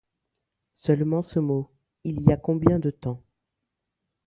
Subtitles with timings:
[0.73, 1.69] Seulement ce mot:
[2.05, 3.21] «Il y a combien de temps?